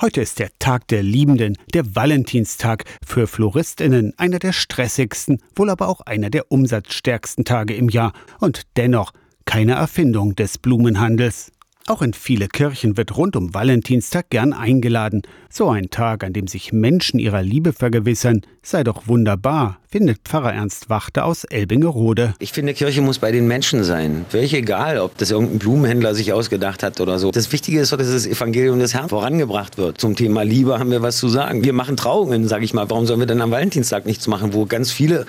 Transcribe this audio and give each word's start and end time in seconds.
Heute 0.00 0.20
ist 0.20 0.38
der 0.38 0.50
Tag 0.60 0.86
der 0.86 1.02
Liebenden, 1.02 1.58
der 1.74 1.96
Valentinstag, 1.96 2.84
für 3.04 3.26
Floristinnen 3.26 4.12
einer 4.16 4.38
der 4.38 4.52
stressigsten, 4.52 5.42
wohl 5.56 5.70
aber 5.70 5.88
auch 5.88 6.02
einer 6.02 6.30
der 6.30 6.52
umsatzstärksten 6.52 7.44
Tage 7.44 7.74
im 7.74 7.88
Jahr 7.88 8.12
und 8.38 8.62
dennoch 8.76 9.12
keine 9.44 9.72
Erfindung 9.72 10.36
des 10.36 10.56
Blumenhandels. 10.56 11.50
Auch 11.88 12.00
in 12.00 12.12
viele 12.12 12.46
Kirchen 12.46 12.96
wird 12.96 13.16
rund 13.16 13.34
um 13.34 13.54
Valentinstag 13.54 14.30
gern 14.30 14.52
eingeladen. 14.52 15.22
So 15.50 15.68
ein 15.68 15.90
Tag, 15.90 16.22
an 16.22 16.32
dem 16.32 16.46
sich 16.46 16.72
Menschen 16.72 17.18
ihrer 17.18 17.42
Liebe 17.42 17.72
vergewissern, 17.72 18.42
sei 18.62 18.84
doch 18.84 19.08
wunderbar, 19.08 19.80
findet 19.90 20.18
Pfarrer 20.24 20.52
Ernst 20.52 20.90
Wachter 20.90 21.24
aus 21.24 21.44
Elbingerode. 21.44 22.34
Ich 22.38 22.52
finde, 22.52 22.74
Kirche 22.74 23.00
muss 23.00 23.18
bei 23.18 23.32
den 23.32 23.48
Menschen 23.48 23.84
sein. 23.84 24.26
Völlig 24.28 24.52
egal, 24.52 24.98
ob 24.98 25.16
das 25.16 25.30
irgendein 25.30 25.58
Blumenhändler 25.58 26.14
sich 26.14 26.32
ausgedacht 26.32 26.82
hat 26.82 27.00
oder 27.00 27.18
so. 27.18 27.30
Das 27.30 27.50
Wichtige 27.52 27.80
ist 27.80 27.92
doch, 27.92 27.96
dass 27.96 28.10
das 28.10 28.26
Evangelium 28.26 28.78
des 28.78 28.94
Herrn 28.94 29.08
vorangebracht 29.08 29.78
wird. 29.78 29.98
Zum 30.00 30.14
Thema 30.14 30.42
Liebe 30.42 30.78
haben 30.78 30.90
wir 30.90 31.00
was 31.02 31.16
zu 31.16 31.28
sagen. 31.28 31.64
Wir 31.64 31.72
machen 31.72 31.96
Trauungen, 31.96 32.46
sage 32.48 32.64
ich 32.64 32.74
mal. 32.74 32.90
Warum 32.90 33.06
sollen 33.06 33.20
wir 33.20 33.26
denn 33.26 33.40
am 33.40 33.50
Valentinstag 33.50 34.04
nichts 34.04 34.26
machen, 34.26 34.52
wo 34.52 34.66
ganz 34.66 34.92
viele 34.92 35.26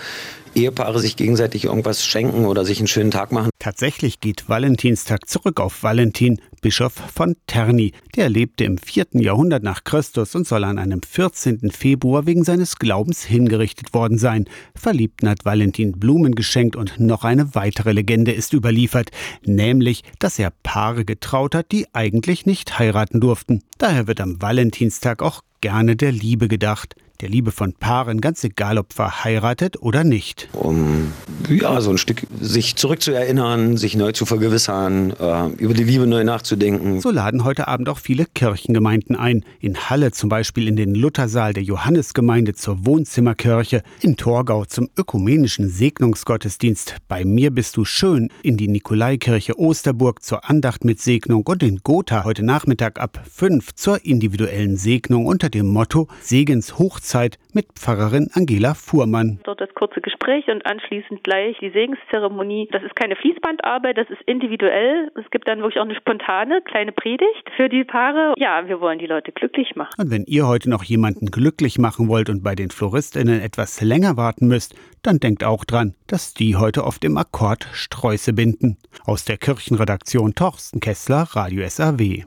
Ehepaare 0.55 0.99
sich 0.99 1.15
gegenseitig 1.15 1.65
irgendwas 1.65 2.05
schenken 2.05 2.45
oder 2.45 2.65
sich 2.65 2.79
einen 2.79 2.87
schönen 2.87 3.11
Tag 3.11 3.31
machen. 3.31 3.49
Tatsächlich 3.59 4.19
geht 4.19 4.49
Valentinstag 4.49 5.27
zurück 5.27 5.59
auf 5.59 5.83
Valentin, 5.83 6.41
Bischof 6.59 6.93
von 6.93 7.35
Terni. 7.47 7.93
Der 8.15 8.29
lebte 8.29 8.63
im 8.63 8.77
4. 8.77 9.07
Jahrhundert 9.13 9.63
nach 9.63 9.83
Christus 9.83 10.35
und 10.35 10.47
soll 10.47 10.63
an 10.63 10.77
einem 10.77 11.01
14. 11.01 11.71
Februar 11.71 12.25
wegen 12.25 12.43
seines 12.43 12.77
Glaubens 12.77 13.23
hingerichtet 13.23 13.93
worden 13.93 14.17
sein. 14.17 14.45
Verliebten 14.75 15.29
hat 15.29 15.45
Valentin 15.45 15.93
Blumen 15.93 16.35
geschenkt 16.35 16.75
und 16.75 16.99
noch 16.99 17.23
eine 17.23 17.55
weitere 17.55 17.91
Legende 17.91 18.31
ist 18.31 18.53
überliefert, 18.53 19.11
nämlich, 19.43 20.03
dass 20.19 20.39
er 20.39 20.51
Paare 20.63 21.05
getraut 21.05 21.55
hat, 21.55 21.71
die 21.71 21.87
eigentlich 21.93 22.45
nicht 22.45 22.79
heiraten 22.79 23.19
durften. 23.19 23.63
Daher 23.77 24.07
wird 24.07 24.21
am 24.21 24.41
Valentinstag 24.41 25.21
auch 25.21 25.41
gerne 25.61 25.95
der 25.95 26.11
Liebe 26.11 26.47
gedacht 26.47 26.95
der 27.21 27.27
Liebe 27.27 27.51
von 27.51 27.73
Paaren, 27.73 28.21
ganz 28.21 28.45
egal 28.45 28.77
ob 28.77 28.93
verheiratet 28.93 29.81
oder 29.81 30.05
nicht. 30.05 30.47
Um 30.53 31.11
ja, 31.49 31.81
so 31.81 31.89
ein 31.89 31.97
Stück 31.97 32.25
sich 32.39 32.77
zurückzuerinnern, 32.77 33.75
sich 33.75 33.97
neu 33.97 34.13
zu 34.13 34.25
vergewissern, 34.25 35.11
äh, 35.19 35.47
über 35.57 35.73
die 35.73 35.83
Liebe 35.83 36.07
neu 36.07 36.23
nachzudenken. 36.23 37.01
So 37.01 37.11
laden 37.11 37.43
heute 37.43 37.67
Abend 37.67 37.89
auch 37.89 37.97
viele 37.97 38.25
Kirchengemeinden 38.25 39.17
ein. 39.17 39.43
In 39.59 39.89
Halle 39.89 40.11
zum 40.11 40.29
Beispiel 40.29 40.67
in 40.67 40.77
den 40.77 40.95
Luthersaal 40.95 41.53
der 41.53 41.63
Johannesgemeinde 41.63 42.53
zur 42.53 42.85
Wohnzimmerkirche, 42.85 43.83
in 43.99 44.15
Torgau 44.15 44.63
zum 44.63 44.89
ökumenischen 44.97 45.67
Segnungsgottesdienst 45.67 46.95
Bei 47.09 47.25
mir 47.25 47.51
bist 47.51 47.75
du 47.75 47.83
schön, 47.83 48.29
in 48.43 48.55
die 48.55 48.69
Nikolaikirche 48.69 49.59
Osterburg 49.59 50.23
zur 50.23 50.49
Andacht 50.49 50.85
mit 50.85 51.01
Segnung 51.01 51.43
und 51.43 51.63
in 51.63 51.79
Gotha 51.83 52.23
heute 52.23 52.43
Nachmittag 52.43 52.97
ab 52.97 53.21
5 53.29 53.75
zur 53.75 54.05
individuellen 54.05 54.77
Segnung 54.77 55.25
unter 55.25 55.48
dem 55.49 55.67
Motto 55.67 56.07
Segens 56.21 56.79
Hochzeit 56.79 57.19
Zeit 57.19 57.39
mit 57.53 57.67
Pfarrerin 57.73 58.29
Angela 58.33 58.73
Fuhrmann. 58.73 59.39
Dort 59.43 59.59
das 59.59 59.73
kurze 59.73 59.99
Gespräch 59.99 60.47
und 60.47 60.65
anschließend 60.65 61.23
gleich 61.23 61.57
die 61.59 61.71
Segenszeremonie. 61.71 62.69
Das 62.71 62.83
ist 62.83 62.95
keine 62.95 63.15
Fließbandarbeit, 63.15 63.97
das 63.97 64.09
ist 64.09 64.21
individuell. 64.25 65.11
Es 65.15 65.29
gibt 65.31 65.47
dann 65.47 65.59
wirklich 65.59 65.79
auch 65.79 65.85
eine 65.85 65.95
spontane 65.95 66.61
kleine 66.61 66.91
Predigt 66.91 67.49
für 67.57 67.67
die 67.67 67.83
Paare. 67.83 68.33
Ja, 68.37 68.67
wir 68.67 68.79
wollen 68.79 68.99
die 68.99 69.07
Leute 69.07 69.31
glücklich 69.31 69.75
machen. 69.75 69.93
Und 69.97 70.11
wenn 70.11 70.23
ihr 70.25 70.47
heute 70.47 70.69
noch 70.69 70.83
jemanden 70.83 71.25
glücklich 71.27 71.77
machen 71.77 72.07
wollt 72.07 72.29
und 72.29 72.43
bei 72.43 72.55
den 72.55 72.69
Floristinnen 72.69 73.41
etwas 73.41 73.81
länger 73.81 74.15
warten 74.15 74.47
müsst, 74.47 74.75
dann 75.01 75.19
denkt 75.19 75.43
auch 75.43 75.65
dran, 75.65 75.95
dass 76.07 76.33
die 76.33 76.55
heute 76.55 76.83
oft 76.85 77.03
im 77.03 77.17
Akkord 77.17 77.67
Sträuße 77.73 78.33
binden. 78.33 78.77
Aus 79.05 79.25
der 79.25 79.37
Kirchenredaktion 79.37 80.35
Torsten 80.35 80.79
Kessler, 80.79 81.27
Radio 81.31 81.67
SAW. 81.67 82.17